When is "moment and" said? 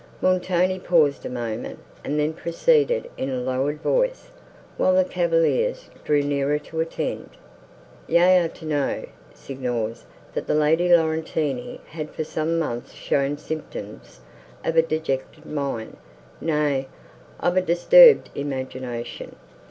1.29-2.19